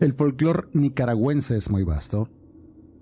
[0.00, 2.30] El folclore nicaragüense es muy vasto.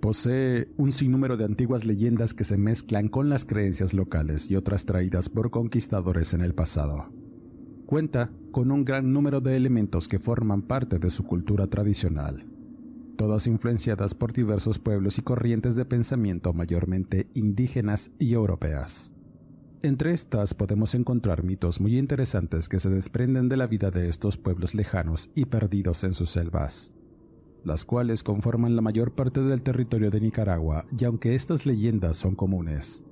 [0.01, 4.85] Posee un sinnúmero de antiguas leyendas que se mezclan con las creencias locales y otras
[4.85, 7.13] traídas por conquistadores en el pasado.
[7.87, 12.49] Cuenta con un gran número de elementos que forman parte de su cultura tradicional,
[13.17, 19.15] todas influenciadas por diversos pueblos y corrientes de pensamiento mayormente indígenas y europeas.
[19.83, 24.37] Entre estas podemos encontrar mitos muy interesantes que se desprenden de la vida de estos
[24.37, 26.93] pueblos lejanos y perdidos en sus selvas,
[27.63, 32.35] las cuales conforman la mayor parte del territorio de Nicaragua y aunque estas leyendas son
[32.35, 33.05] comunes,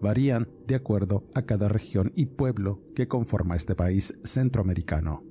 [0.00, 5.24] varían de acuerdo a cada región y pueblo que conforma este país centroamericano.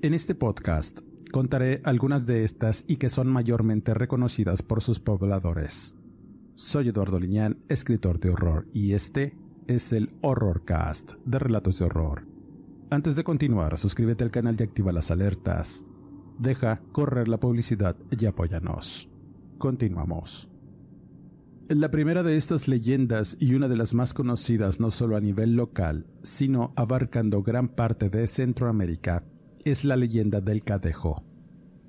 [0.00, 1.00] En este podcast
[1.32, 5.96] contaré algunas de estas y que son mayormente reconocidas por sus pobladores.
[6.54, 9.36] Soy Eduardo Liñán, escritor de horror, y este
[9.68, 12.26] es el Horrorcast de Relatos de Horror.
[12.90, 15.84] Antes de continuar, suscríbete al canal y activa las alertas.
[16.38, 19.10] Deja correr la publicidad y apóyanos.
[19.58, 20.48] Continuamos.
[21.68, 25.54] La primera de estas leyendas y una de las más conocidas no solo a nivel
[25.54, 29.22] local, sino abarcando gran parte de Centroamérica,
[29.64, 31.22] es la leyenda del Cadejo.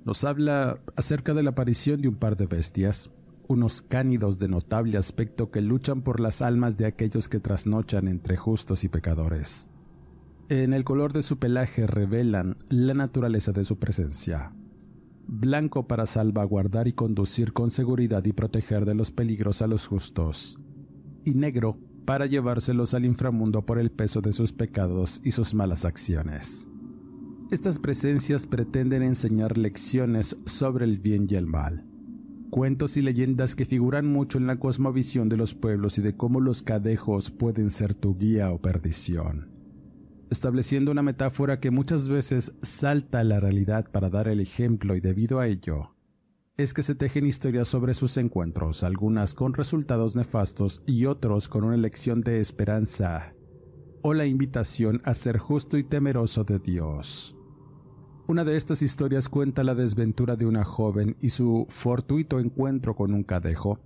[0.04, 3.10] Nos habla acerca de la aparición de un par de bestias,
[3.50, 8.36] unos cánidos de notable aspecto que luchan por las almas de aquellos que trasnochan entre
[8.36, 9.68] justos y pecadores.
[10.48, 14.54] En el color de su pelaje revelan la naturaleza de su presencia.
[15.26, 20.60] Blanco para salvaguardar y conducir con seguridad y proteger de los peligros a los justos,
[21.24, 25.84] y negro para llevárselos al inframundo por el peso de sus pecados y sus malas
[25.84, 26.68] acciones.
[27.50, 31.89] Estas presencias pretenden enseñar lecciones sobre el bien y el mal
[32.50, 36.40] cuentos y leyendas que figuran mucho en la cosmovisión de los pueblos y de cómo
[36.40, 39.48] los cadejos pueden ser tu guía o perdición,
[40.30, 45.00] estableciendo una metáfora que muchas veces salta a la realidad para dar el ejemplo y
[45.00, 45.94] debido a ello,
[46.56, 51.64] es que se tejen historias sobre sus encuentros, algunas con resultados nefastos y otros con
[51.64, 53.34] una lección de esperanza
[54.02, 57.36] o la invitación a ser justo y temeroso de Dios.
[58.30, 63.12] Una de estas historias cuenta la desventura de una joven y su fortuito encuentro con
[63.12, 63.80] un cadejo.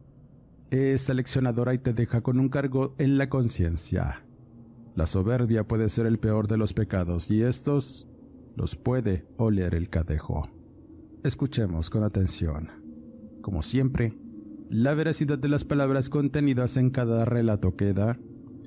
[0.70, 4.22] Es seleccionadora y te deja con un cargo en la conciencia.
[4.96, 8.06] La soberbia puede ser el peor de los pecados y estos
[8.54, 10.46] los puede oler el cadejo.
[11.22, 12.68] Escuchemos con atención.
[13.40, 14.12] Como siempre,
[14.68, 18.18] la veracidad de las palabras contenidas en cada relato queda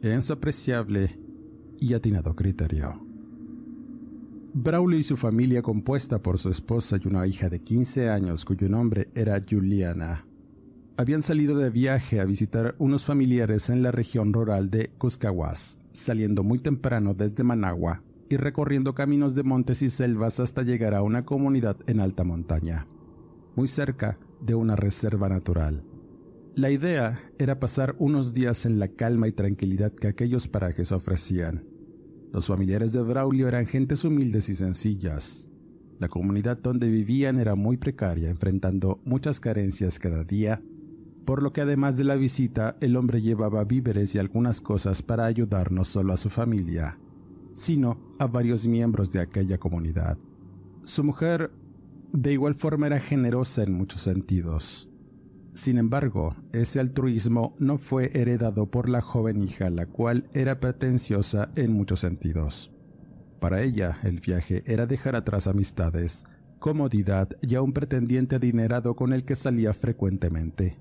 [0.01, 1.21] en su apreciable
[1.79, 3.06] y atinado criterio.
[4.59, 8.67] Braulio y su familia, compuesta por su esposa y una hija de 15 años cuyo
[8.67, 10.25] nombre era Juliana,
[10.97, 16.41] habían salido de viaje a visitar unos familiares en la región rural de Cuscahuas, saliendo
[16.41, 21.23] muy temprano desde Managua y recorriendo caminos de montes y selvas hasta llegar a una
[21.23, 22.87] comunidad en alta montaña,
[23.55, 25.83] muy cerca de una reserva natural.
[26.55, 31.76] La idea era pasar unos días en la calma y tranquilidad que aquellos parajes ofrecían
[32.37, 35.49] los familiares de Braulio eran gentes humildes y sencillas.
[35.97, 40.61] La comunidad donde vivían era muy precaria, enfrentando muchas carencias cada día,
[41.25, 45.25] por lo que además de la visita, el hombre llevaba víveres y algunas cosas para
[45.25, 46.99] ayudar no solo a su familia,
[47.53, 50.19] sino a varios miembros de aquella comunidad.
[50.83, 51.49] Su mujer,
[52.13, 54.91] de igual forma, era generosa en muchos sentidos.
[55.57, 61.49] Sin embargo, ese altruismo no fue heredado por la joven hija, la cual era pretenciosa
[61.55, 62.71] en muchos sentidos.
[63.39, 66.25] Para ella, el viaje era dejar atrás amistades,
[66.59, 70.77] comodidad y a un pretendiente adinerado con el que salía frecuentemente.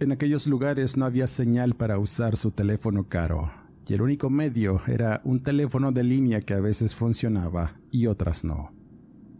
[0.00, 3.52] En aquellos lugares no había señal para usar su teléfono caro,
[3.86, 8.42] y el único medio era un teléfono de línea que a veces funcionaba y otras
[8.42, 8.79] no.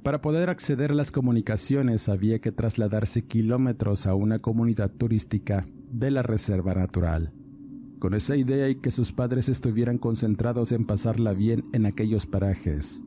[0.02, 6.10] Para poder acceder a las comunicaciones había que trasladarse kilómetros a una comunidad turística de
[6.10, 7.34] la reserva natural,
[7.98, 13.04] con esa idea y que sus padres estuvieran concentrados en pasarla bien en aquellos parajes.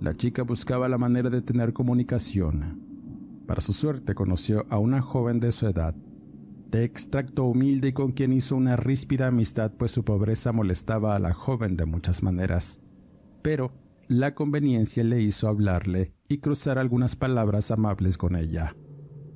[0.00, 2.80] La chica buscaba la manera de tener comunicación.
[3.46, 5.94] Para su suerte conoció a una joven de su edad,
[6.70, 11.18] de extracto humilde y con quien hizo una ríspida amistad pues su pobreza molestaba a
[11.18, 12.80] la joven de muchas maneras.
[13.42, 18.74] Pero la conveniencia le hizo hablarle y cruzar algunas palabras amables con ella,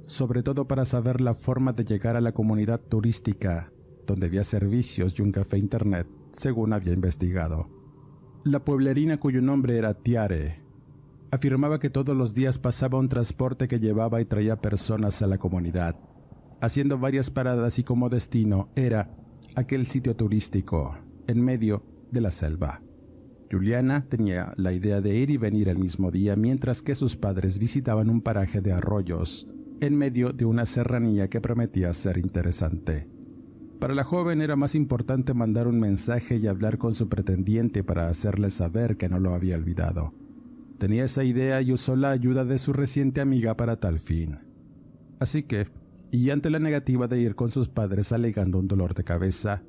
[0.05, 3.73] sobre todo para saber la forma de llegar a la comunidad turística,
[4.07, 7.71] donde había servicios y un café internet, según había investigado.
[8.45, 10.67] La pueblerina cuyo nombre era Tiare
[11.31, 15.39] afirmaba que todos los días pasaba un transporte que llevaba y traía personas a la
[15.39, 15.97] comunidad,
[16.61, 19.11] haciendo varias paradas y como destino era
[19.55, 20.97] aquel sitio turístico
[21.27, 22.83] en medio de la selva.
[23.51, 27.59] Juliana tenía la idea de ir y venir el mismo día mientras que sus padres
[27.59, 29.47] visitaban un paraje de arroyos
[29.81, 33.09] en medio de una serranía que prometía ser interesante.
[33.79, 38.09] Para la joven era más importante mandar un mensaje y hablar con su pretendiente para
[38.09, 40.15] hacerle saber que no lo había olvidado.
[40.79, 44.39] Tenía esa idea y usó la ayuda de su reciente amiga para tal fin.
[45.21, 45.69] Así que,
[46.11, 49.63] y ante la negativa de ir con sus padres alegando un dolor de cabeza,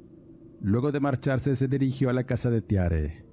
[0.62, 3.27] luego de marcharse se dirigió a la casa de Tiare,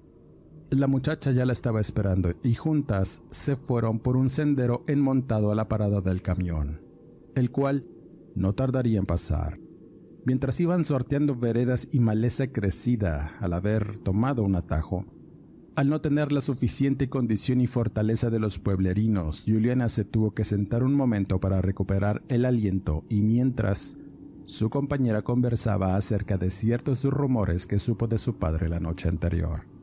[0.71, 5.55] la muchacha ya la estaba esperando y juntas se fueron por un sendero enmontado a
[5.55, 6.81] la parada del camión,
[7.35, 7.87] el cual
[8.35, 9.59] no tardaría en pasar.
[10.25, 15.05] Mientras iban sorteando veredas y maleza crecida al haber tomado un atajo,
[15.77, 20.45] al no tener la suficiente condición y fortaleza de los pueblerinos, Juliana se tuvo que
[20.45, 23.99] sentar un momento para recuperar el aliento y mientras
[24.45, 29.74] su compañera conversaba acerca de ciertos rumores que supo de su padre la noche anterior.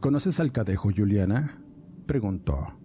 [0.00, 1.58] ¿Conoces al cadejo, Juliana?
[2.06, 2.78] preguntó.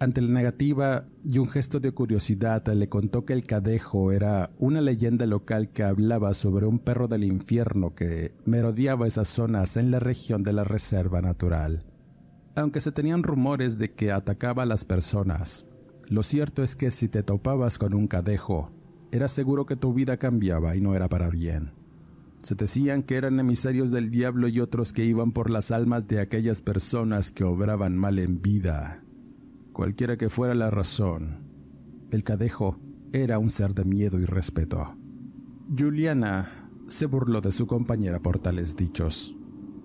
[0.00, 4.80] Ante la negativa y un gesto de curiosidad le contó que el cadejo era una
[4.80, 10.00] leyenda local que hablaba sobre un perro del infierno que merodeaba esas zonas en la
[10.00, 11.84] región de la reserva natural.
[12.56, 15.66] Aunque se tenían rumores de que atacaba a las personas,
[16.08, 18.72] lo cierto es que si te topabas con un cadejo,
[19.12, 21.81] era seguro que tu vida cambiaba y no era para bien.
[22.42, 26.20] Se decían que eran emisarios del diablo y otros que iban por las almas de
[26.20, 29.04] aquellas personas que obraban mal en vida.
[29.72, 31.38] Cualquiera que fuera la razón,
[32.10, 32.80] el cadejo
[33.12, 34.96] era un ser de miedo y respeto.
[35.78, 39.36] Juliana se burló de su compañera por tales dichos.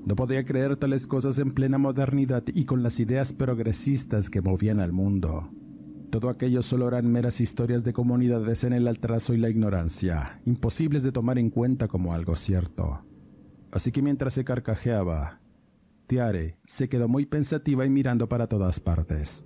[0.06, 4.80] No podía creer tales cosas en plena modernidad y con las ideas progresistas que movían
[4.80, 5.52] al mundo.
[6.10, 11.04] Todo aquello solo eran meras historias de comunidades en el atraso y la ignorancia, imposibles
[11.04, 13.04] de tomar en cuenta como algo cierto.
[13.72, 15.42] Así que mientras se carcajeaba,
[16.08, 19.46] Tiare se quedó muy pensativa y mirando para todas partes.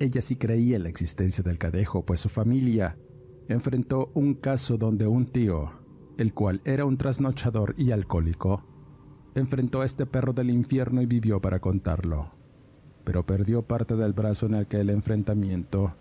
[0.00, 2.98] Ella sí creía en la existencia del cadejo, pues su familia
[3.48, 5.70] enfrentó un caso donde un tío,
[6.18, 8.66] el cual era un trasnochador y alcohólico,
[9.36, 12.41] enfrentó a este perro del infierno y vivió para contarlo
[13.04, 15.94] pero perdió parte del brazo en aquel enfrentamiento,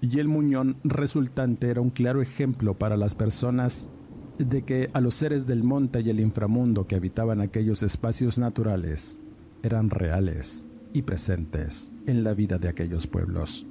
[0.00, 3.90] y el muñón resultante era un claro ejemplo para las personas
[4.38, 9.18] de que a los seres del monte y el inframundo que habitaban aquellos espacios naturales
[9.62, 13.66] eran reales y presentes en la vida de aquellos pueblos.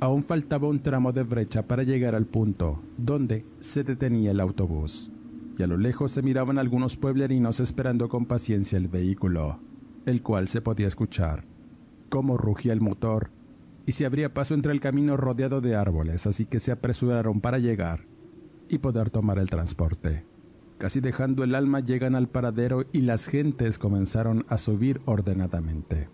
[0.00, 5.10] Aún faltaba un tramo de brecha para llegar al punto donde se detenía el autobús,
[5.58, 9.58] y a lo lejos se miraban algunos pueblerinos esperando con paciencia el vehículo,
[10.06, 11.57] el cual se podía escuchar
[12.08, 13.30] cómo rugía el motor
[13.86, 17.58] y se abría paso entre el camino rodeado de árboles, así que se apresuraron para
[17.58, 18.06] llegar
[18.68, 20.26] y poder tomar el transporte.
[20.76, 26.08] Casi dejando el alma llegan al paradero y las gentes comenzaron a subir ordenadamente.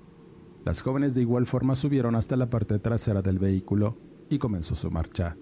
[0.64, 3.98] Las jóvenes de igual forma subieron hasta la parte trasera del vehículo
[4.30, 5.36] y comenzó su marcha,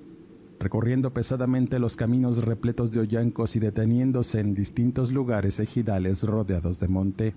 [0.58, 6.88] recorriendo pesadamente los caminos repletos de hoyancos y deteniéndose en distintos lugares ejidales rodeados de
[6.88, 7.36] monte,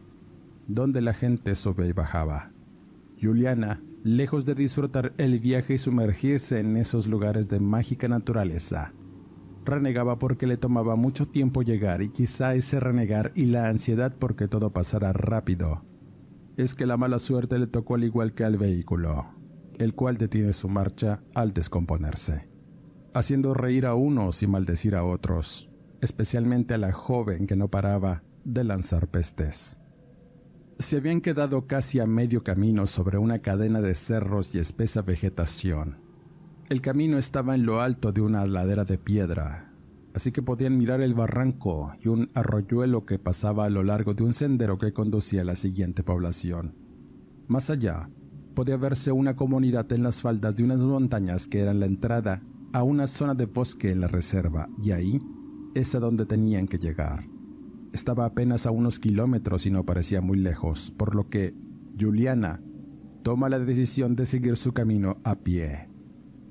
[0.67, 2.54] donde la gente sube y bajaba.
[3.21, 8.93] Juliana, lejos de disfrutar el viaje y sumergirse en esos lugares de mágica naturaleza,
[9.65, 14.47] renegaba porque le tomaba mucho tiempo llegar y quizá ese renegar y la ansiedad porque
[14.47, 15.83] todo pasara rápido.
[16.57, 19.25] Es que la mala suerte le tocó al igual que al vehículo,
[19.77, 22.47] el cual detiene su marcha al descomponerse,
[23.13, 25.69] haciendo reír a unos y maldecir a otros,
[26.01, 29.79] especialmente a la joven que no paraba de lanzar pestes.
[30.77, 35.99] Se habían quedado casi a medio camino sobre una cadena de cerros y espesa vegetación.
[36.67, 39.71] El camino estaba en lo alto de una ladera de piedra,
[40.13, 44.23] así que podían mirar el barranco y un arroyuelo que pasaba a lo largo de
[44.23, 46.75] un sendero que conducía a la siguiente población.
[47.47, 48.09] Más allá,
[48.53, 52.41] podía verse una comunidad en las faldas de unas montañas que eran la entrada
[52.73, 55.21] a una zona de bosque en la reserva, y ahí
[55.73, 57.34] es a donde tenían que llegar.
[57.95, 61.55] Estaba apenas a unos kilómetros y no parecía muy lejos, por lo que
[61.97, 62.61] Juliana
[63.23, 65.89] toma la decisión de seguir su camino a pie.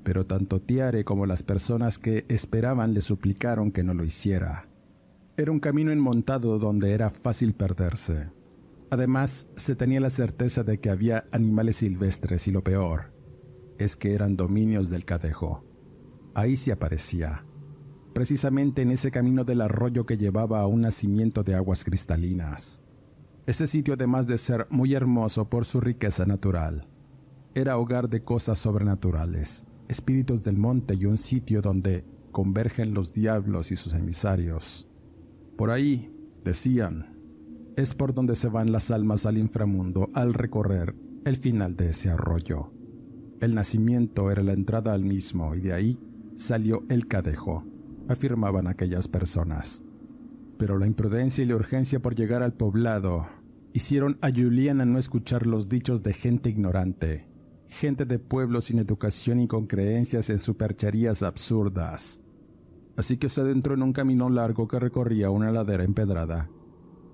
[0.03, 4.67] Pero tanto Tiare como las personas que esperaban le suplicaron que no lo hiciera.
[5.37, 8.31] Era un camino enmontado donde era fácil perderse.
[8.89, 13.13] Además, se tenía la certeza de que había animales silvestres y lo peor
[13.77, 15.63] es que eran dominios del cadejo.
[16.33, 17.45] Ahí se aparecía,
[18.15, 22.81] precisamente en ese camino del arroyo que llevaba a un nacimiento de aguas cristalinas.
[23.45, 26.87] Ese sitio, además de ser muy hermoso por su riqueza natural,
[27.53, 33.73] era hogar de cosas sobrenaturales, espíritus del monte y un sitio donde convergen los diablos
[33.73, 34.87] y sus emisarios.
[35.57, 36.09] Por ahí,
[36.45, 37.19] decían,
[37.75, 40.95] es por donde se van las almas al inframundo al recorrer
[41.25, 42.71] el final de ese arroyo.
[43.41, 45.99] El nacimiento era la entrada al mismo y de ahí
[46.37, 47.65] salió el cadejo,
[48.09, 49.83] afirmaban aquellas personas.
[50.57, 53.27] Pero la imprudencia y la urgencia por llegar al poblado
[53.73, 57.27] hicieron a Juliana no escuchar los dichos de gente ignorante,
[57.67, 62.21] gente de pueblo sin educación y con creencias en supercherías absurdas.
[62.95, 66.49] Así que se adentró en un camino largo que recorría una ladera empedrada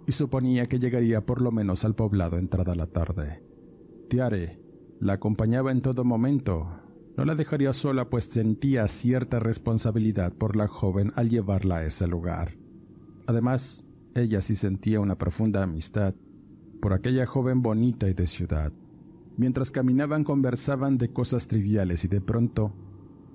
[0.05, 3.43] y suponía que llegaría por lo menos al poblado entrada la tarde.
[4.07, 4.59] Tiare
[4.99, 6.80] la acompañaba en todo momento.
[7.17, 12.07] No la dejaría sola pues sentía cierta responsabilidad por la joven al llevarla a ese
[12.07, 12.57] lugar.
[13.27, 16.15] Además, ella sí sentía una profunda amistad
[16.81, 18.73] por aquella joven bonita y de ciudad.
[19.37, 22.73] Mientras caminaban conversaban de cosas triviales y de pronto,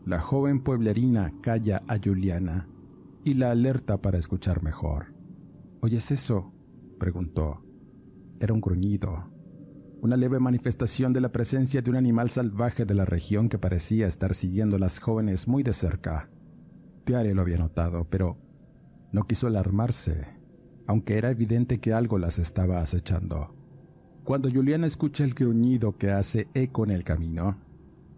[0.04, 2.68] la joven pueblerina calla a Juliana
[3.24, 5.14] y la alerta para escuchar mejor.
[5.80, 6.52] ¿Oyes eso?
[6.98, 7.62] preguntó.
[8.40, 9.30] Era un gruñido,
[10.00, 14.06] una leve manifestación de la presencia de un animal salvaje de la región que parecía
[14.06, 16.30] estar siguiendo a las jóvenes muy de cerca.
[17.04, 18.38] Tiare lo había notado, pero
[19.12, 20.26] no quiso alarmarse,
[20.86, 23.54] aunque era evidente que algo las estaba acechando.
[24.24, 27.58] Cuando Juliana escucha el gruñido que hace eco en el camino,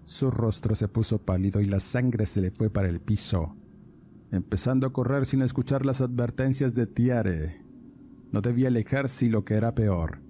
[0.04, 3.56] su rostro se puso pálido y la sangre se le fue para el piso,
[4.30, 7.68] empezando a correr sin escuchar las advertencias de Tiare
[8.30, 10.20] no debía alejarse y lo que era peor,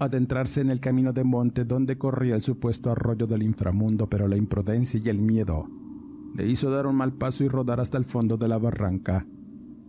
[0.00, 4.36] adentrarse en el camino de monte donde corría el supuesto arroyo del inframundo, pero la
[4.36, 5.68] imprudencia y el miedo
[6.34, 9.26] le hizo dar un mal paso y rodar hasta el fondo de la barranca,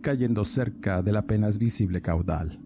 [0.02, 2.60] cayendo cerca del apenas visible caudal.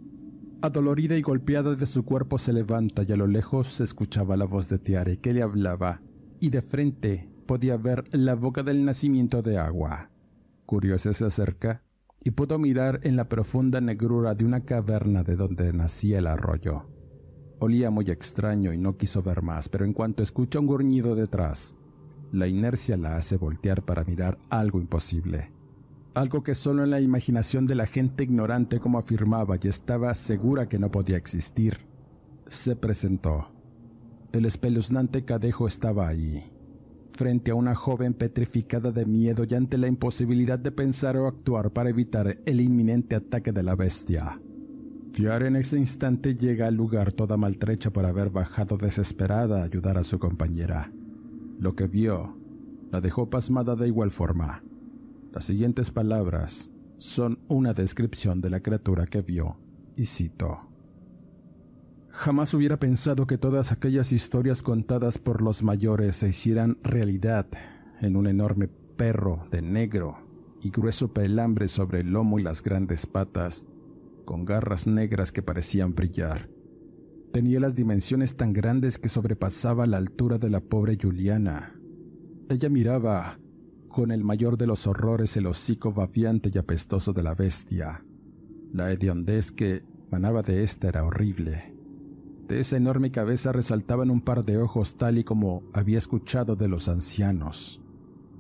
[0.63, 4.47] Adolorida y golpeada de su cuerpo se levanta y a lo lejos se escuchaba la
[4.47, 6.01] voz de Tiare que le hablaba,
[6.41, 10.11] y de frente podía ver la boca del nacimiento de agua.
[10.65, 11.83] Curiosa se acerca
[12.25, 16.96] y pudo mirar en la profunda negrura de una caverna de donde nacía el arroyo.
[17.59, 21.75] Olía muy extraño y no quiso ver más, pero en cuanto escucha un gruñido detrás,
[22.31, 25.53] la inercia la hace voltear para mirar algo imposible.
[26.15, 30.69] Algo que solo en la imaginación de la gente ignorante como afirmaba y estaba segura
[30.69, 31.87] que no podía existir,
[32.49, 33.53] se presentó.
[34.33, 36.43] El espeluznante cadejo estaba allí,
[37.09, 41.73] frente a una joven petrificada de miedo y ante la imposibilidad de pensar o actuar
[41.73, 44.41] para evitar el inminente ataque de la bestia.
[45.17, 49.97] Tiara en ese instante llega al lugar toda maltrecha por haber bajado desesperada a ayudar
[49.97, 50.93] a su compañera.
[51.59, 52.37] Lo que vio
[52.93, 54.63] la dejó pasmada de igual forma.
[55.33, 59.59] Las siguientes palabras son una descripción de la criatura que vio,
[59.97, 60.69] y cito.
[62.11, 67.47] Jamás hubiera pensado que todas aquellas historias contadas por los mayores se hicieran realidad
[68.03, 70.19] en un enorme perro de negro
[70.63, 73.65] y grueso pelambre sobre el lomo y las grandes patas,
[74.27, 76.51] con garras negras que parecían brillar.
[77.33, 81.81] Tenía las dimensiones tan grandes que sobrepasaba la altura de la pobre Juliana.
[82.51, 83.39] Ella miraba
[83.89, 88.05] con el mayor de los horrores el hocico babiante y apestoso de la bestia.
[88.73, 91.75] La hediondez que manaba de ésta era horrible.
[92.49, 96.69] De esa enorme cabeza resaltaban un par de ojos tal y como había escuchado de
[96.69, 97.81] los ancianos.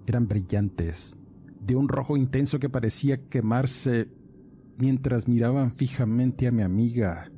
[0.06, 1.16] Eran brillantes,
[1.60, 4.08] de un rojo intenso que parecía quemarse
[4.78, 7.30] mientras miraban fijamente a mi amiga.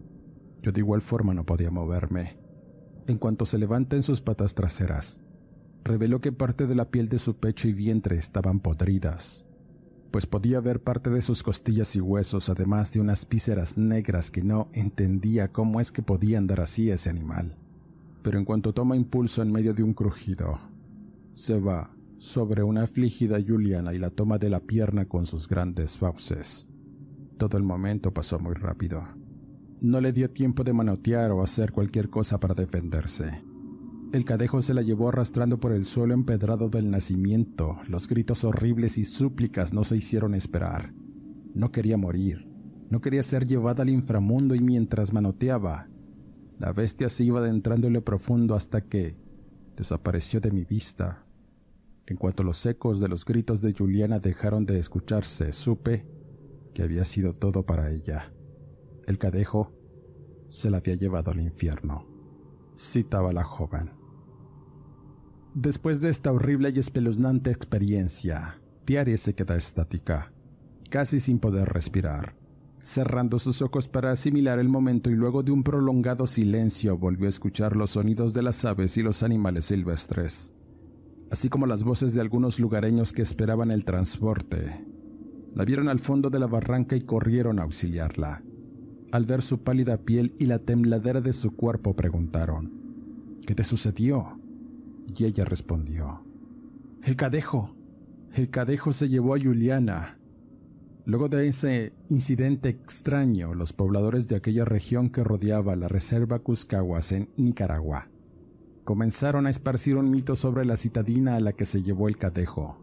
[0.63, 2.39] Yo de igual forma no podía moverme.
[3.07, 5.21] En cuanto se levanta en sus patas traseras,
[5.85, 9.49] reveló que parte de la piel de su pecho y vientre estaban podridas
[10.11, 14.43] pues podía ver parte de sus costillas y huesos, además de unas vísceras negras que
[14.43, 17.57] no entendía cómo es que podía andar así ese animal.
[18.23, 20.59] Pero en cuanto toma impulso en medio de un crujido,
[21.35, 25.97] se va sobre una afligida Juliana y la toma de la pierna con sus grandes
[25.99, 26.69] fauces.
[27.39, 29.07] Todo el momento pasó muy rápido.
[29.81, 33.45] No le dio tiempo de manotear o hacer cualquier cosa para defenderse.
[34.13, 37.79] El cadejo se la llevó arrastrando por el suelo empedrado del nacimiento.
[37.87, 40.93] Los gritos horribles y súplicas no se hicieron esperar.
[41.55, 42.49] No quería morir.
[42.91, 45.89] No quería ser llevada al inframundo y mientras manoteaba,
[46.59, 49.17] la bestia se iba adentrando en lo profundo hasta que
[49.77, 51.25] desapareció de mi vista.
[52.07, 56.18] En cuanto los ecos de los gritos de Juliana dejaron de escucharse, supe
[56.79, 58.33] que había sido todo para ella.
[59.09, 59.73] El cadejo
[60.49, 62.07] se la había llevado al infierno,
[62.77, 63.91] citaba la joven.
[65.55, 70.33] Después de esta horrible y espeluznante experiencia, Tiare se queda estática,
[70.89, 72.37] casi sin poder respirar.
[72.79, 77.31] Cerrando sus ojos para asimilar el momento y luego de un prolongado silencio volvió a
[77.31, 80.55] escuchar los sonidos de las aves y los animales silvestres,
[81.33, 84.98] así como las voces de algunos lugareños que esperaban el transporte.
[85.59, 88.45] La vieron al fondo de la barranca y corrieron a auxiliarla.
[89.11, 94.41] Al ver su pálida piel y la tembladera de su cuerpo preguntaron, ¿Qué te sucedió?
[95.17, 96.25] Y ella respondió,
[97.03, 97.75] El cadejo.
[98.35, 100.21] El cadejo se llevó a Juliana.
[101.05, 107.11] Luego de ese incidente extraño, los pobladores de aquella región que rodeaba la reserva Cuscahuas
[107.11, 108.09] en Nicaragua
[108.85, 112.79] comenzaron a esparcir un mito sobre la citadina a la que se llevó el cadejo.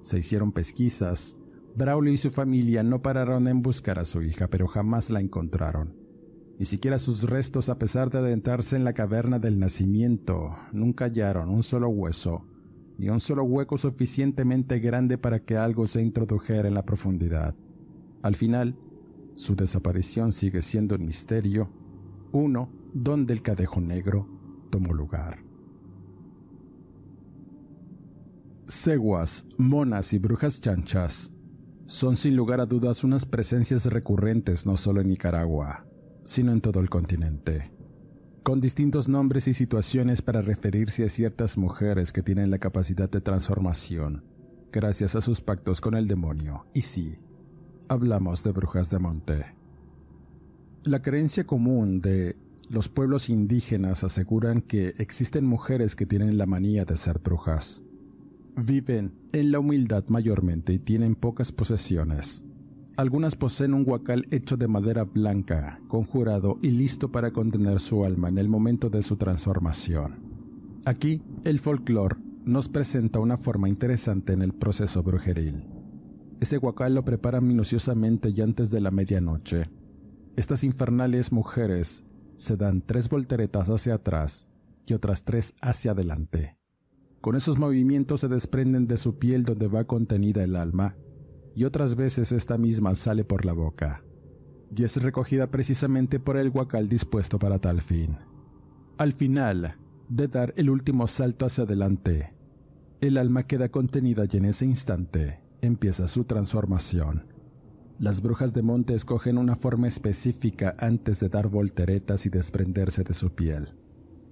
[0.00, 1.36] Se hicieron pesquisas.
[1.76, 5.94] Braulio y su familia no pararon en buscar a su hija, pero jamás la encontraron.
[6.58, 11.50] Ni siquiera sus restos, a pesar de adentrarse en la caverna del nacimiento, nunca hallaron
[11.50, 12.46] un solo hueso
[12.98, 17.54] ni un solo hueco suficientemente grande para que algo se introdujera en la profundidad.
[18.22, 18.74] Al final,
[19.34, 21.70] su desaparición sigue siendo un misterio,
[22.32, 24.26] uno donde el cadejo negro
[24.70, 25.44] tomó lugar.
[28.66, 31.35] Seguas, monas y brujas chanchas
[31.86, 35.86] son sin lugar a dudas unas presencias recurrentes no solo en Nicaragua,
[36.24, 37.76] sino en todo el continente
[38.46, 43.20] con distintos nombres y situaciones para referirse a ciertas mujeres que tienen la capacidad de
[43.20, 44.22] transformación,
[44.70, 46.64] gracias a sus pactos con el demonio.
[46.72, 47.18] Y sí,
[47.88, 49.56] hablamos de brujas de monte.
[50.84, 52.36] La creencia común de
[52.70, 57.82] los pueblos indígenas aseguran que existen mujeres que tienen la manía de ser brujas.
[58.56, 62.46] Viven en la humildad mayormente y tienen pocas posesiones.
[62.96, 68.30] Algunas poseen un huacal hecho de madera blanca, conjurado y listo para contener su alma
[68.30, 70.80] en el momento de su transformación.
[70.86, 72.16] Aquí, el folclore
[72.46, 75.66] nos presenta una forma interesante en el proceso brujeril.
[76.40, 79.68] Ese huacal lo preparan minuciosamente y antes de la medianoche.
[80.36, 82.04] Estas infernales mujeres
[82.38, 84.48] se dan tres volteretas hacia atrás
[84.86, 86.55] y otras tres hacia adelante.
[87.26, 90.94] Con esos movimientos se desprenden de su piel donde va contenida el alma
[91.56, 94.04] y otras veces esta misma sale por la boca,
[94.72, 98.14] y es recogida precisamente por el guacal dispuesto para tal fin.
[98.96, 99.74] Al final
[100.08, 102.32] de dar el último salto hacia adelante,
[103.00, 107.26] el alma queda contenida y en ese instante empieza su transformación.
[107.98, 113.14] Las brujas de monte escogen una forma específica antes de dar volteretas y desprenderse de
[113.14, 113.74] su piel.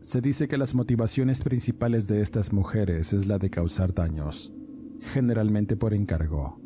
[0.05, 4.53] Se dice que las motivaciones principales de estas mujeres es la de causar daños,
[5.01, 6.61] generalmente por encargo.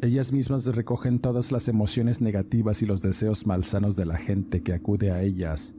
[0.00, 4.72] Ellas mismas recogen todas las emociones negativas y los deseos malsanos de la gente que
[4.72, 5.76] acude a ellas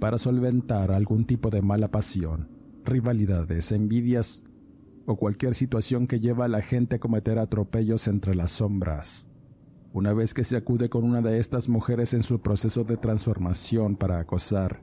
[0.00, 2.48] para solventar algún tipo de mala pasión,
[2.84, 4.42] rivalidades, envidias
[5.06, 9.28] o cualquier situación que lleva a la gente a cometer atropellos entre las sombras.
[9.92, 13.94] Una vez que se acude con una de estas mujeres en su proceso de transformación
[13.94, 14.82] para acosar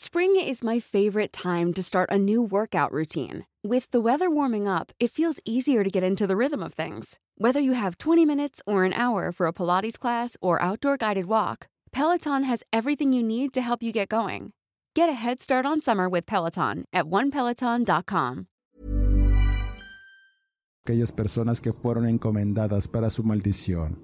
[0.00, 3.44] Spring is my favorite time to start a new workout routine.
[3.64, 7.18] With the weather warming up, it feels easier to get into the rhythm of things.
[7.36, 11.26] Whether you have 20 minutes or an hour for a Pilates class or outdoor guided
[11.26, 14.52] walk, Peloton has everything you need to help you get going.
[14.94, 18.46] Get a head start on summer with Peloton at onepeloton.com.
[20.86, 23.98] Aquellas personas que fueron encomendadas para su maldición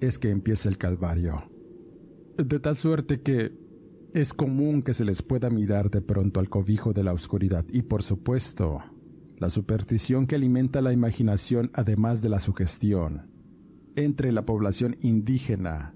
[0.00, 1.50] es que empieza el calvario.
[2.38, 3.67] De tal suerte que
[4.14, 7.82] es común que se les pueda mirar de pronto al cobijo de la oscuridad y
[7.82, 8.82] por supuesto
[9.36, 13.30] la superstición que alimenta la imaginación además de la sugestión.
[13.94, 15.94] Entre la población indígena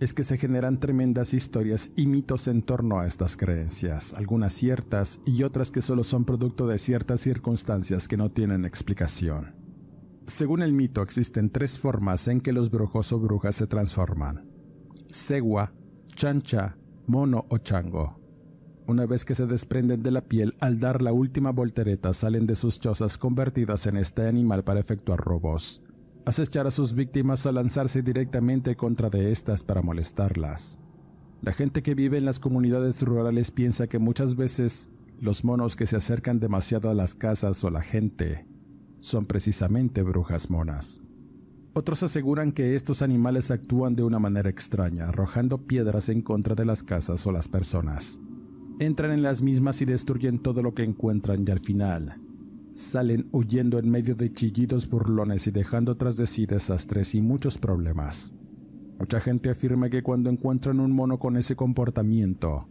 [0.00, 5.20] es que se generan tremendas historias y mitos en torno a estas creencias, algunas ciertas
[5.26, 9.54] y otras que solo son producto de ciertas circunstancias que no tienen explicación.
[10.26, 14.48] Según el mito existen tres formas en que los brujos o brujas se transforman.
[15.08, 15.74] Segua,
[16.14, 18.18] chancha, mono o chango.
[18.86, 22.56] Una vez que se desprenden de la piel, al dar la última voltereta salen de
[22.56, 25.82] sus chozas convertidas en este animal para efectuar robos
[26.24, 30.78] acechar a sus víctimas a lanzarse directamente contra de estas para molestarlas.
[31.42, 35.86] La gente que vive en las comunidades rurales piensa que muchas veces los monos que
[35.86, 38.46] se acercan demasiado a las casas o la gente
[39.00, 41.00] son precisamente brujas monas.
[41.72, 46.64] Otros aseguran que estos animales actúan de una manera extraña, arrojando piedras en contra de
[46.64, 48.18] las casas o las personas.
[48.80, 52.20] Entran en las mismas y destruyen todo lo que encuentran y al final
[52.74, 57.58] salen huyendo en medio de chillidos burlones y dejando tras de sí desastres y muchos
[57.58, 58.32] problemas.
[58.98, 62.68] Mucha gente afirma que cuando encuentran un mono con ese comportamiento,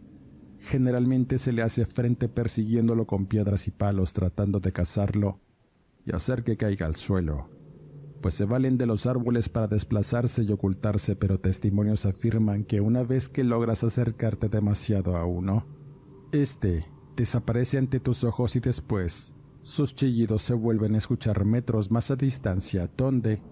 [0.58, 5.40] generalmente se le hace frente persiguiéndolo con piedras y palos tratando de cazarlo
[6.04, 7.48] y hacer que caiga al suelo,
[8.20, 13.02] pues se valen de los árboles para desplazarse y ocultarse, pero testimonios afirman que una
[13.02, 15.66] vez que logras acercarte demasiado a uno,
[16.32, 22.10] este desaparece ante tus ojos y después sus chillidos se vuelven a escuchar metros más
[22.10, 23.42] a distancia donde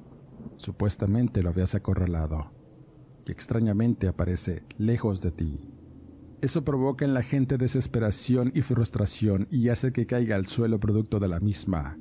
[0.57, 2.53] supuestamente lo habías acorralado
[3.27, 5.61] y extrañamente aparece lejos de ti.
[6.41, 11.19] Eso provoca en la gente desesperación y frustración y hace que caiga al suelo producto
[11.19, 11.99] de la misma,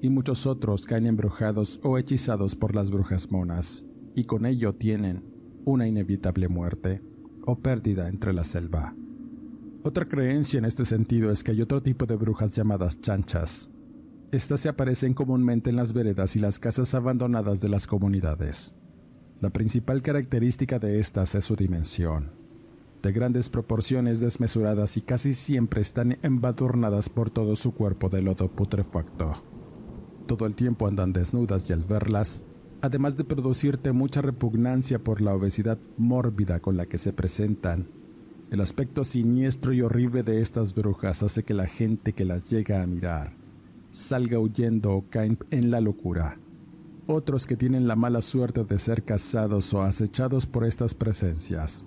[0.00, 3.84] y muchos otros caen embrujados o hechizados por las brujas monas,
[4.14, 5.24] y con ello tienen
[5.64, 7.02] una inevitable muerte
[7.46, 8.94] o pérdida entre la selva.
[9.82, 13.70] Otra creencia en este sentido es que hay otro tipo de brujas llamadas chanchas.
[14.30, 18.74] Estas se aparecen comúnmente en las veredas y las casas abandonadas de las comunidades.
[19.40, 22.30] La principal característica de estas es su dimensión.
[23.02, 28.50] De grandes proporciones desmesuradas y casi siempre están embadurnadas por todo su cuerpo de lodo
[28.50, 29.49] putrefacto.
[30.30, 32.46] Todo el tiempo andan desnudas y al verlas,
[32.82, 37.88] además de producirte mucha repugnancia por la obesidad mórbida con la que se presentan,
[38.52, 42.80] el aspecto siniestro y horrible de estas brujas hace que la gente que las llega
[42.80, 43.32] a mirar
[43.90, 46.38] salga huyendo o caen en la locura.
[47.08, 51.84] Otros que tienen la mala suerte de ser cazados o acechados por estas presencias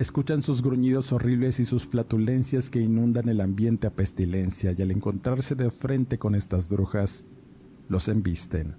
[0.00, 4.90] escuchan sus gruñidos horribles y sus flatulencias que inundan el ambiente a pestilencia y al
[4.90, 7.24] encontrarse de frente con estas brujas,
[7.88, 8.76] los embisten.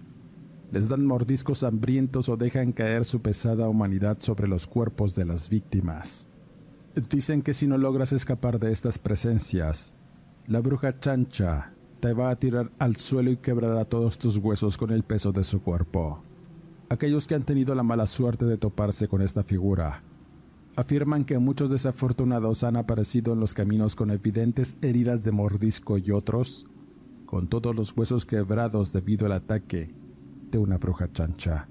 [0.71, 5.49] Les dan mordiscos hambrientos o dejan caer su pesada humanidad sobre los cuerpos de las
[5.49, 6.29] víctimas.
[7.09, 9.95] Dicen que si no logras escapar de estas presencias,
[10.45, 14.91] la bruja chancha te va a tirar al suelo y quebrará todos tus huesos con
[14.91, 16.23] el peso de su cuerpo.
[16.89, 20.03] Aquellos que han tenido la mala suerte de toparse con esta figura
[20.79, 26.11] afirman que muchos desafortunados han aparecido en los caminos con evidentes heridas de mordisco y
[26.11, 26.67] otros
[27.29, 29.93] con todos los huesos quebrados debido al ataque
[30.49, 31.69] de una bruja chancha.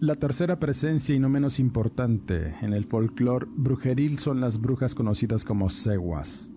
[0.00, 5.44] La tercera presencia y no menos importante en el folclore brujeril son las brujas conocidas
[5.44, 6.50] como seguas.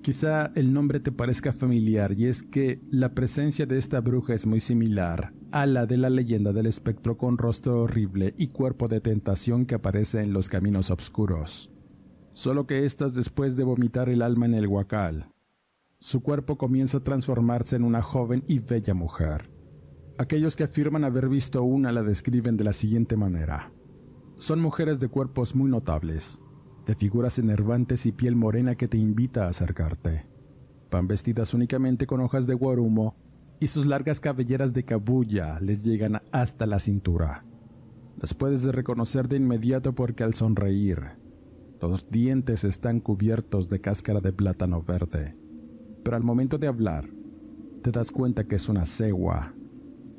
[0.00, 4.46] Quizá el nombre te parezca familiar y es que la presencia de esta bruja es
[4.46, 9.00] muy similar a la de la leyenda del espectro con rostro horrible y cuerpo de
[9.00, 11.72] tentación que aparece en los caminos oscuros.
[12.30, 15.31] Solo que estas después de vomitar el alma en el huacal,
[16.02, 19.48] su cuerpo comienza a transformarse en una joven y bella mujer.
[20.18, 23.72] Aquellos que afirman haber visto una la describen de la siguiente manera.
[24.34, 26.42] Son mujeres de cuerpos muy notables,
[26.86, 30.26] de figuras enervantes y piel morena que te invita a acercarte.
[30.90, 33.14] Van vestidas únicamente con hojas de guarumo
[33.60, 37.46] y sus largas cabelleras de cabulla les llegan hasta la cintura.
[38.20, 41.00] Las puedes reconocer de inmediato porque al sonreír,
[41.80, 45.36] los dientes están cubiertos de cáscara de plátano verde.
[46.02, 47.08] Pero al momento de hablar,
[47.82, 49.54] te das cuenta que es una cegua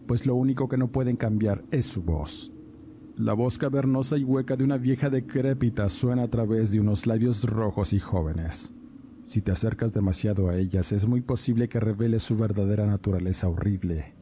[0.06, 2.52] pues lo único que no pueden cambiar es su voz.
[3.16, 7.44] La voz cavernosa y hueca de una vieja decrépita suena a través de unos labios
[7.44, 8.74] rojos y jóvenes.
[9.24, 14.16] Si te acercas demasiado a ellas es muy posible que revele su verdadera naturaleza horrible,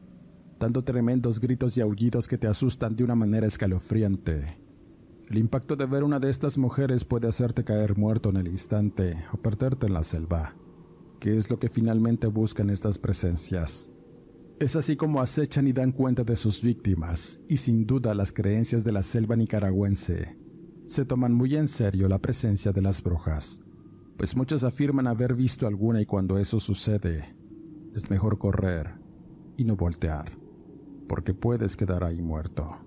[0.60, 4.58] dando tremendos gritos y aullidos que te asustan de una manera escalofriante.
[5.28, 9.24] El impacto de ver una de estas mujeres puede hacerte caer muerto en el instante
[9.32, 10.54] o perderte en la selva,
[11.22, 13.92] que es lo que finalmente buscan estas presencias.
[14.58, 18.82] Es así como acechan y dan cuenta de sus víctimas, y sin duda las creencias
[18.82, 20.36] de la selva nicaragüense
[20.84, 23.60] se toman muy en serio la presencia de las brujas,
[24.16, 27.36] pues muchos afirman haber visto alguna y cuando eso sucede,
[27.94, 28.98] es mejor correr
[29.56, 30.26] y no voltear,
[31.06, 32.78] porque puedes quedar ahí muerto.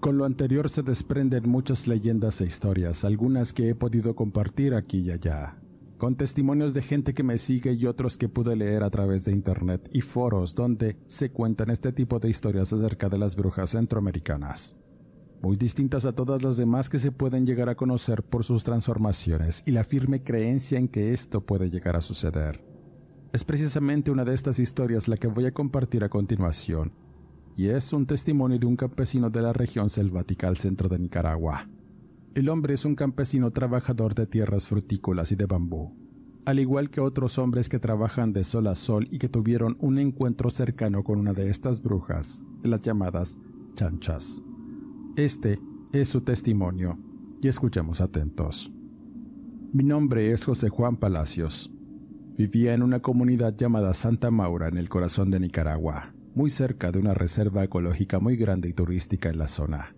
[0.00, 4.98] Con lo anterior se desprenden muchas leyendas e historias, algunas que he podido compartir aquí
[4.98, 5.57] y allá,
[5.98, 9.32] con testimonios de gente que me sigue y otros que pude leer a través de
[9.32, 14.76] internet y foros donde se cuentan este tipo de historias acerca de las brujas centroamericanas,
[15.42, 19.64] muy distintas a todas las demás que se pueden llegar a conocer por sus transformaciones
[19.66, 22.64] y la firme creencia en que esto puede llegar a suceder.
[23.32, 26.92] Es precisamente una de estas historias la que voy a compartir a continuación,
[27.56, 31.68] y es un testimonio de un campesino de la región selvática al centro de Nicaragua.
[32.38, 35.96] El hombre es un campesino trabajador de tierras frutícolas y de bambú,
[36.44, 39.98] al igual que otros hombres que trabajan de sol a sol y que tuvieron un
[39.98, 43.38] encuentro cercano con una de estas brujas, las llamadas
[43.74, 44.40] chanchas.
[45.16, 45.58] Este
[45.92, 46.96] es su testimonio,
[47.42, 48.72] y escuchemos atentos.
[49.72, 51.72] Mi nombre es José Juan Palacios.
[52.36, 57.00] Vivía en una comunidad llamada Santa Maura en el corazón de Nicaragua muy cerca de
[57.00, 59.96] una reserva ecológica muy grande y turística en la zona.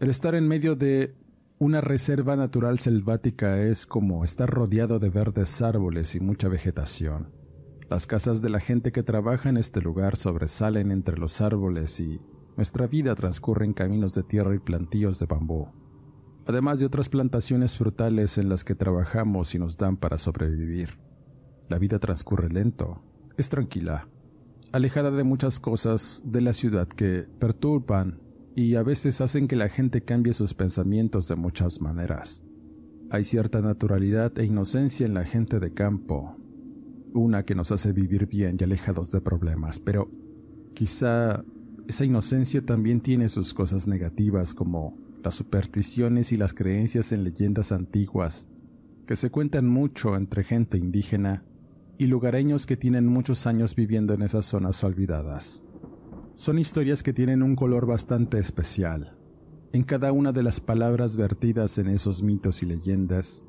[0.00, 1.14] El estar en medio de
[1.62, 7.30] una reserva natural selvática es como estar rodeado de verdes árboles y mucha vegetación.
[7.88, 12.20] Las casas de la gente que trabaja en este lugar sobresalen entre los árboles y
[12.56, 15.68] nuestra vida transcurre en caminos de tierra y plantíos de bambú,
[16.48, 20.98] además de otras plantaciones frutales en las que trabajamos y nos dan para sobrevivir.
[21.68, 23.04] La vida transcurre lento,
[23.36, 24.08] es tranquila,
[24.72, 28.20] alejada de muchas cosas de la ciudad que perturban
[28.54, 32.42] y a veces hacen que la gente cambie sus pensamientos de muchas maneras.
[33.10, 36.36] Hay cierta naturalidad e inocencia en la gente de campo,
[37.14, 40.10] una que nos hace vivir bien y alejados de problemas, pero
[40.74, 41.44] quizá
[41.88, 47.72] esa inocencia también tiene sus cosas negativas como las supersticiones y las creencias en leyendas
[47.72, 48.48] antiguas,
[49.06, 51.44] que se cuentan mucho entre gente indígena
[51.98, 55.62] y lugareños que tienen muchos años viviendo en esas zonas olvidadas.
[56.34, 59.18] Son historias que tienen un color bastante especial.
[59.72, 63.44] En cada una de las palabras vertidas en esos mitos y leyendas,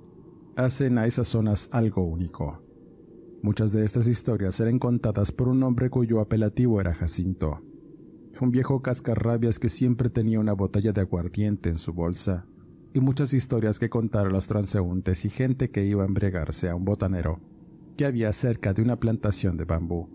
[0.57, 2.61] hacen a esas zonas algo único.
[3.41, 7.61] Muchas de estas historias eran contadas por un hombre cuyo apelativo era Jacinto,
[8.41, 12.45] un viejo cascarrabias que siempre tenía una botella de aguardiente en su bolsa,
[12.93, 16.75] y muchas historias que contar a los transeúntes y gente que iba a embregarse a
[16.75, 17.39] un botanero
[17.97, 20.09] que había cerca de una plantación de bambú.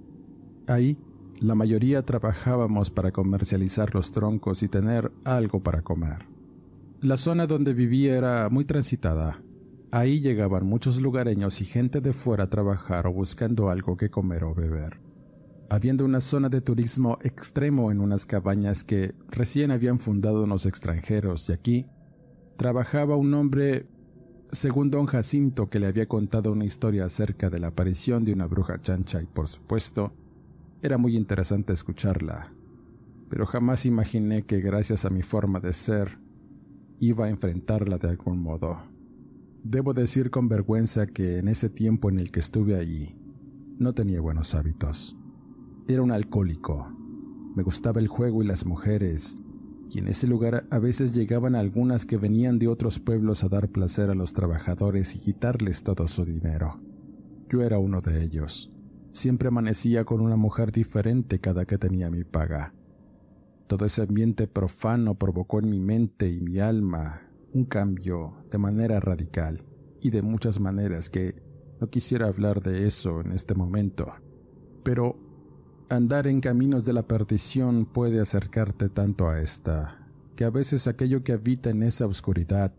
[0.66, 0.98] Ahí,
[1.40, 6.26] la mayoría trabajábamos para comercializar los troncos y tener algo para comer.
[7.00, 9.40] La zona donde vivía era muy transitada.
[9.90, 14.44] Ahí llegaban muchos lugareños y gente de fuera a trabajar o buscando algo que comer
[14.44, 15.00] o beber.
[15.70, 21.48] Habiendo una zona de turismo extremo en unas cabañas que recién habían fundado unos extranjeros
[21.48, 21.86] y aquí
[22.56, 23.86] trabajaba un hombre
[24.50, 28.46] según don Jacinto, que le había contado una historia acerca de la aparición de una
[28.46, 30.12] bruja chancha y por supuesto,
[30.82, 32.52] era muy interesante escucharla,
[33.28, 36.20] pero jamás imaginé que gracias a mi forma de ser,
[37.00, 38.78] iba a enfrentarla de algún modo.
[39.64, 43.16] Debo decir con vergüenza que en ese tiempo en el que estuve allí,
[43.78, 45.16] no tenía buenos hábitos.
[45.88, 46.88] Era un alcohólico.
[47.56, 49.36] Me gustaba el juego y las mujeres,
[49.90, 53.68] y en ese lugar a veces llegaban algunas que venían de otros pueblos a dar
[53.70, 56.80] placer a los trabajadores y quitarles todo su dinero.
[57.48, 58.70] Yo era uno de ellos.
[59.12, 62.74] Siempre amanecía con una mujer diferente cada que tenía mi paga.
[63.66, 69.00] Todo ese ambiente profano provocó en mi mente y mi alma un cambio de manera
[69.00, 69.64] radical
[70.00, 71.42] y de muchas maneras que
[71.80, 74.12] no quisiera hablar de eso en este momento.
[74.82, 75.28] Pero
[75.90, 81.24] Andar en caminos de la perdición puede acercarte tanto a esta, que a veces aquello
[81.24, 82.74] que habita en esa oscuridad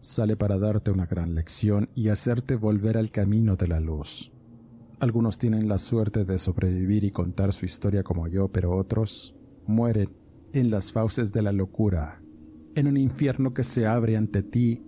[0.00, 4.32] sale para darte una gran lección y hacerte volver al camino de la luz.
[5.00, 10.10] Algunos tienen la suerte de sobrevivir y contar su historia como yo, pero otros mueren
[10.52, 12.20] en las fauces de la locura,
[12.74, 14.82] en un infierno que se abre ante ti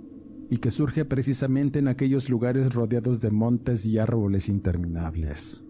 [0.51, 5.64] y que surge precisamente en aquellos lugares rodeados de montes y árboles interminables.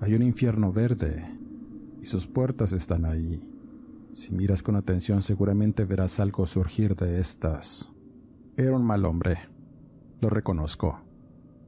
[0.00, 1.26] Hay un infierno verde
[2.00, 3.46] y sus puertas están ahí.
[4.14, 7.92] Si miras con atención seguramente verás algo surgir de estas.
[8.56, 9.36] Era un mal hombre,
[10.22, 11.05] lo reconozco,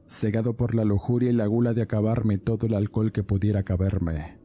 [0.09, 4.39] cegado por la lujuria y la gula de acabarme todo el alcohol que pudiera caberme.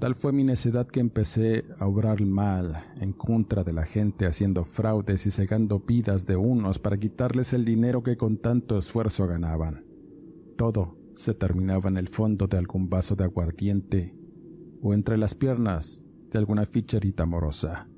[0.00, 4.64] Tal fue mi necedad que empecé a obrar mal en contra de la gente haciendo
[4.64, 9.84] fraudes y cegando vidas de unos para quitarles el dinero que con tanto esfuerzo ganaban.
[10.56, 14.16] Todo se terminaba en el fondo de algún vaso de aguardiente
[14.82, 17.88] o entre las piernas de alguna ficherita amorosa.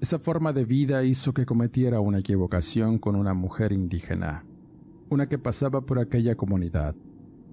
[0.00, 4.46] Esa forma de vida hizo que cometiera una equivocación con una mujer indígena,
[5.10, 6.94] una que pasaba por aquella comunidad.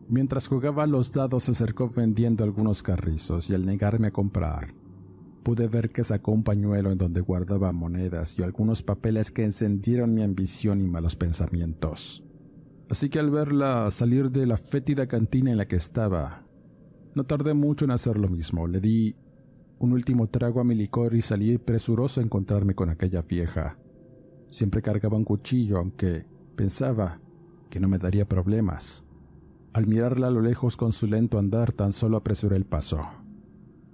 [0.10, 4.74] Mientras jugaba a los dados se acercó vendiendo algunos carrizos y al negarme a comprar,
[5.44, 10.14] pude ver que sacó un pañuelo en donde guardaba monedas y algunos papeles que encendieron
[10.14, 12.24] mi ambición y malos pensamientos.
[12.90, 16.46] Así que al verla salir de la fétida cantina en la que estaba,
[17.16, 18.68] no tardé mucho en hacer lo mismo.
[18.68, 19.16] Le di
[19.80, 23.78] un último trago a mi licor y salí presuroso a encontrarme con aquella vieja.
[24.48, 26.26] Siempre cargaba un cuchillo, aunque
[26.58, 27.21] pensaba
[27.72, 29.04] que no me daría problemas.
[29.74, 33.08] Al mirarla a lo lejos con su lento andar, tan solo apresuré el paso,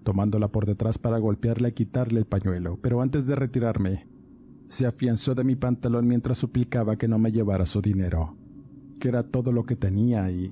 [0.03, 4.07] tomándola por detrás para golpearla y quitarle el pañuelo, pero antes de retirarme,
[4.67, 8.35] se afianzó de mi pantalón mientras suplicaba que no me llevara su dinero,
[8.99, 10.51] que era todo lo que tenía y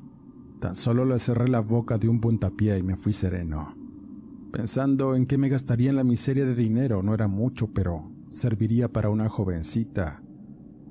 [0.62, 3.76] tan solo le cerré la boca de un puntapié y me fui sereno,
[4.52, 8.94] pensando en que me gastaría en la miseria de dinero, no era mucho, pero serviría
[8.94, 10.22] para una jovencita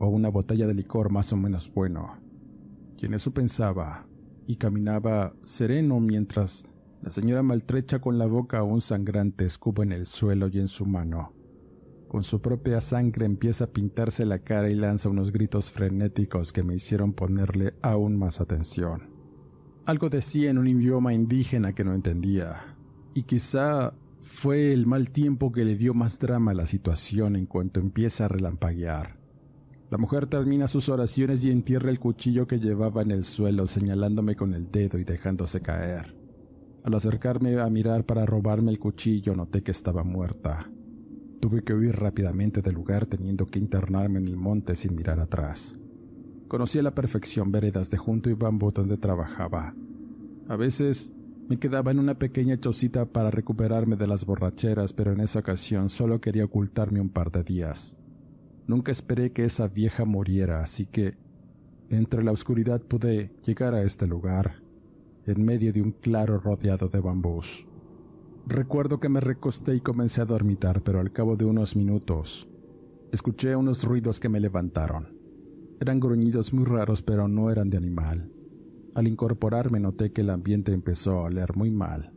[0.01, 2.24] o una botella de licor más o menos bueno.
[2.99, 4.07] Y en eso pensaba,
[4.47, 6.67] y caminaba sereno mientras
[7.03, 10.87] la señora maltrecha con la boca aún sangrante escupa en el suelo y en su
[10.87, 11.35] mano.
[12.09, 16.63] Con su propia sangre empieza a pintarse la cara y lanza unos gritos frenéticos que
[16.63, 19.11] me hicieron ponerle aún más atención.
[19.85, 22.77] Algo decía en un idioma indígena que no entendía,
[23.13, 27.45] y quizá fue el mal tiempo que le dio más drama a la situación en
[27.45, 29.24] cuanto empieza a relampaguear.
[29.95, 34.35] La mujer termina sus oraciones y entierra el cuchillo que llevaba en el suelo, señalándome
[34.35, 36.17] con el dedo y dejándose caer.
[36.83, 40.69] Al acercarme a mirar para robarme el cuchillo, noté que estaba muerta.
[41.39, 45.79] Tuve que huir rápidamente del lugar teniendo que internarme en el monte sin mirar atrás.
[46.49, 49.77] Conocí a la perfección veredas de junto y bambú donde trabajaba.
[50.49, 51.13] A veces
[51.49, 55.89] me quedaba en una pequeña chocita para recuperarme de las borracheras, pero en esa ocasión
[55.89, 57.97] solo quería ocultarme un par de días.
[58.67, 61.17] Nunca esperé que esa vieja muriera, así que
[61.91, 64.63] entre la oscuridad pude llegar a este lugar,
[65.27, 67.67] en medio de un claro rodeado de bambús.
[68.47, 72.49] Recuerdo que me recosté y comencé a dormitar, pero al cabo de unos minutos
[73.13, 75.17] escuché unos ruidos que me levantaron.
[75.81, 78.31] Eran gruñidos muy raros, pero no eran de animal.
[78.95, 82.13] Al incorporarme noté que el ambiente empezó a oler muy mal.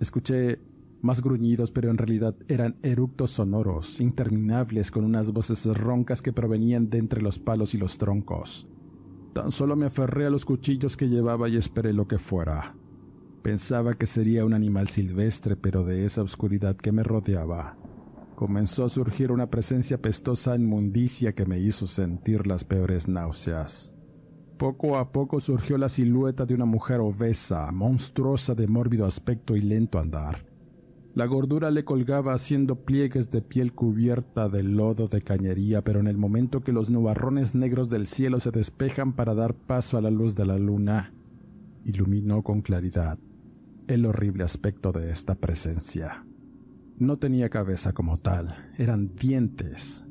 [0.00, 0.58] Escuché
[1.02, 6.88] más gruñidos, pero en realidad eran eructos sonoros, interminables, con unas voces roncas que provenían
[6.88, 8.68] de entre los palos y los troncos.
[9.34, 12.76] Tan solo me aferré a los cuchillos que llevaba y esperé lo que fuera.
[13.42, 17.76] Pensaba que sería un animal silvestre, pero de esa oscuridad que me rodeaba,
[18.36, 23.94] comenzó a surgir una presencia pestosa inmundicia que me hizo sentir las peores náuseas.
[24.58, 29.60] Poco a poco surgió la silueta de una mujer obesa, monstruosa de mórbido aspecto y
[29.60, 30.51] lento andar.
[31.14, 36.06] La gordura le colgaba haciendo pliegues de piel cubierta de lodo de cañería, pero en
[36.06, 40.10] el momento que los nubarrones negros del cielo se despejan para dar paso a la
[40.10, 41.12] luz de la luna,
[41.84, 43.18] iluminó con claridad
[43.88, 46.24] el horrible aspecto de esta presencia.
[46.96, 50.06] No tenía cabeza como tal, eran dientes,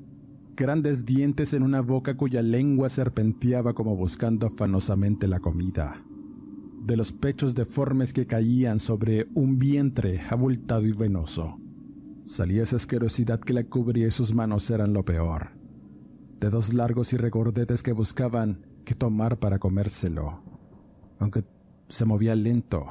[0.55, 6.03] grandes dientes en una boca cuya lengua serpenteaba como buscando afanosamente la comida
[6.81, 11.59] de los pechos deformes que caían sobre un vientre abultado y venoso.
[12.23, 15.51] Salía esa asquerosidad que la cubría y sus manos eran lo peor.
[16.39, 20.41] Dedos largos y regordetes que buscaban que tomar para comérselo.
[21.19, 21.43] Aunque
[21.87, 22.85] se movía lento,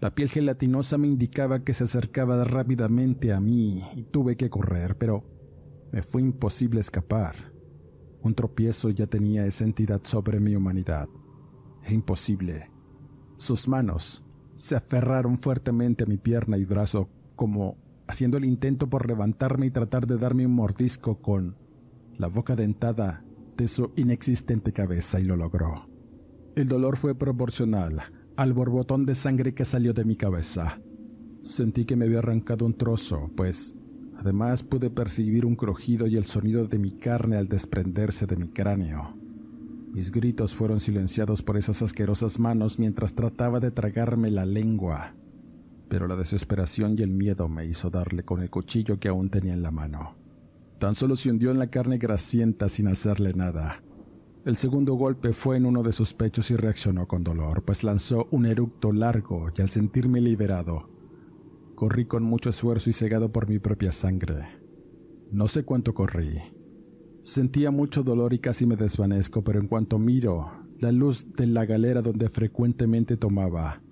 [0.00, 4.96] la piel gelatinosa me indicaba que se acercaba rápidamente a mí y tuve que correr,
[4.98, 5.24] pero
[5.90, 7.34] me fue imposible escapar.
[8.20, 11.08] Un tropiezo ya tenía esa entidad sobre mi humanidad.
[11.84, 12.75] E imposible
[13.36, 14.22] sus manos
[14.56, 17.76] se aferraron fuertemente a mi pierna y brazo, como
[18.08, 21.56] haciendo el intento por levantarme y tratar de darme un mordisco con
[22.16, 23.24] la boca dentada
[23.56, 25.88] de su inexistente cabeza y lo logró.
[26.54, 28.02] El dolor fue proporcional
[28.36, 30.80] al borbotón de sangre que salió de mi cabeza.
[31.42, 33.74] Sentí que me había arrancado un trozo, pues
[34.16, 38.48] además pude percibir un crujido y el sonido de mi carne al desprenderse de mi
[38.48, 39.25] cráneo.
[39.96, 45.14] Mis gritos fueron silenciados por esas asquerosas manos mientras trataba de tragarme la lengua,
[45.88, 49.54] pero la desesperación y el miedo me hizo darle con el cuchillo que aún tenía
[49.54, 50.14] en la mano.
[50.78, 53.82] Tan solo se hundió en la carne grasienta sin hacerle nada.
[54.44, 58.28] El segundo golpe fue en uno de sus pechos y reaccionó con dolor, pues lanzó
[58.30, 60.90] un eructo largo y al sentirme liberado,
[61.74, 64.46] corrí con mucho esfuerzo y cegado por mi propia sangre.
[65.32, 66.38] No sé cuánto corrí,
[67.26, 70.48] Sentía mucho dolor y casi me desvanezco, pero en cuanto miro
[70.78, 73.82] la luz de la galera donde frecuentemente tomaba,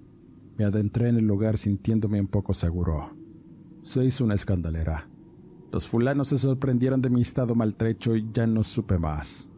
[0.56, 3.16] me adentré en el lugar sintiéndome un poco seguro.
[3.82, 5.08] Se hizo una escandalera.
[5.72, 9.50] Los fulanos se sorprendieron de mi estado maltrecho y ya no supe más.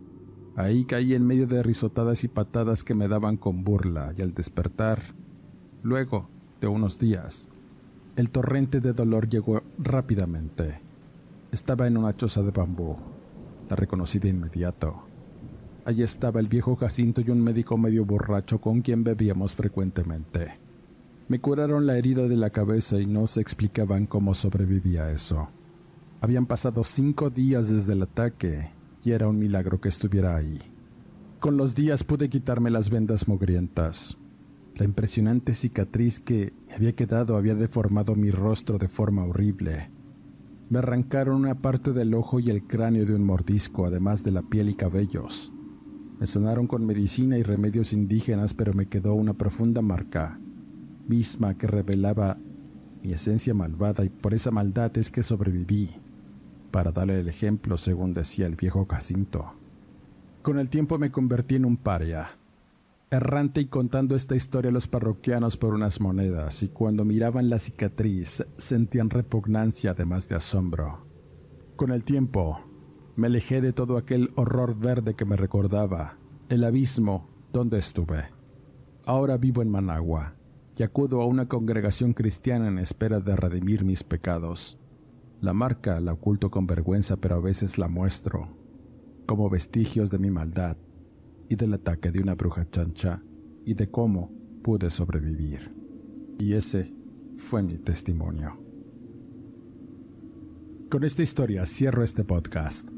[0.56, 4.32] Ahí caí en medio de risotadas y patadas que me daban con burla y al
[4.32, 5.02] despertar,
[5.82, 6.30] luego
[6.62, 7.50] de unos días,
[8.16, 10.80] el torrente de dolor llegó rápidamente.
[11.52, 13.15] Estaba en una choza de bambú.
[13.68, 15.02] La reconocí de inmediato.
[15.84, 20.58] Allí estaba el viejo Jacinto y un médico medio borracho con quien bebíamos frecuentemente.
[21.28, 25.48] Me curaron la herida de la cabeza y no se explicaban cómo sobrevivía eso.
[26.20, 28.70] Habían pasado cinco días desde el ataque
[29.02, 30.60] y era un milagro que estuviera ahí.
[31.40, 34.16] Con los días pude quitarme las vendas mugrientas.
[34.74, 39.90] La impresionante cicatriz que me había quedado había deformado mi rostro de forma horrible.
[40.68, 44.42] Me arrancaron una parte del ojo y el cráneo de un mordisco, además de la
[44.42, 45.52] piel y cabellos.
[46.18, 50.40] Me sanaron con medicina y remedios indígenas, pero me quedó una profunda marca,
[51.06, 52.38] misma que revelaba
[53.02, 55.90] mi esencia malvada y por esa maldad es que sobreviví,
[56.72, 59.52] para darle el ejemplo según decía el viejo Jacinto.
[60.42, 62.26] Con el tiempo me convertí en un paria,
[63.10, 67.58] errante y contando esta historia a los parroquianos por unas monedas, y cuando miraban la
[67.58, 71.06] cicatriz sentían repugnancia además de asombro.
[71.76, 72.58] Con el tiempo
[73.14, 78.24] me alejé de todo aquel horror verde que me recordaba, el abismo donde estuve.
[79.04, 80.34] Ahora vivo en Managua
[80.76, 84.78] y acudo a una congregación cristiana en espera de redimir mis pecados.
[85.40, 88.48] La marca la oculto con vergüenza, pero a veces la muestro,
[89.26, 90.76] como vestigios de mi maldad
[91.48, 93.22] y del ataque de una bruja chancha
[93.64, 94.32] y de cómo
[94.62, 95.74] pude sobrevivir.
[96.38, 96.94] Y ese
[97.36, 98.58] fue mi testimonio.
[100.90, 102.90] Con esta historia cierro este podcast.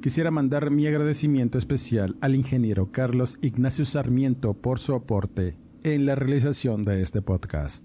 [0.00, 6.14] Quisiera mandar mi agradecimiento especial al ingeniero Carlos Ignacio Sarmiento por su aporte en la
[6.14, 7.84] realización de este podcast.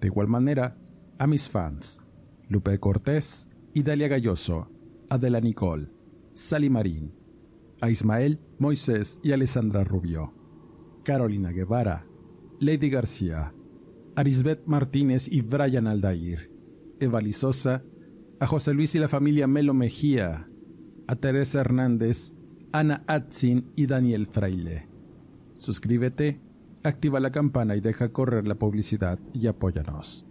[0.00, 0.76] De igual manera,
[1.18, 2.00] a mis fans,
[2.48, 4.70] Lupe Cortés, Idalia Galloso,
[5.08, 5.88] Adela Nicole,
[6.32, 7.12] Sally Marín,
[7.86, 10.34] a Ismael, Moisés y Alessandra Rubio,
[11.04, 12.06] Carolina Guevara,
[12.58, 13.54] Lady García,
[14.16, 16.50] Arisbeth Martínez y Brian Aldair,
[16.98, 17.84] Eva Lizosa,
[18.40, 20.48] a José Luis y la familia Melo Mejía,
[21.06, 22.34] a Teresa Hernández,
[22.72, 24.88] Ana Atzin y Daniel Fraile.
[25.56, 26.40] Suscríbete,
[26.82, 30.26] activa la campana y deja correr la publicidad y apóyanos.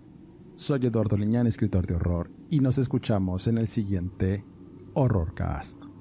[0.56, 4.45] Soy Eduardo Liñán, escritor de horror, y nos escuchamos en el siguiente
[4.93, 5.95] Horrorcast.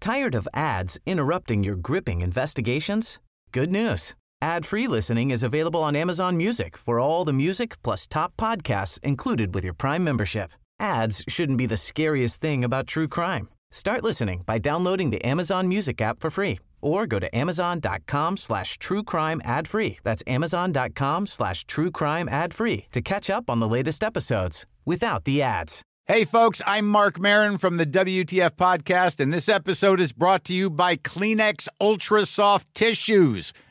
[0.00, 3.20] Tired of ads interrupting your gripping investigations?
[3.52, 4.16] Good news.
[4.42, 9.54] Ad-free listening is available on Amazon Music for all the music plus top podcasts included
[9.54, 10.50] with your Prime membership.
[10.80, 13.48] Ads shouldn't be the scariest thing about true crime.
[13.70, 18.78] Start listening by downloading the Amazon Music app for free or go to amazon.com slash
[18.78, 20.00] true crime ad free.
[20.02, 25.22] That's amazon.com slash true crime ad free to catch up on the latest episodes without
[25.22, 25.84] the ads.
[26.06, 30.52] Hey, folks, I'm Mark Marin from the WTF Podcast, and this episode is brought to
[30.52, 33.52] you by Kleenex Ultra Soft Tissues,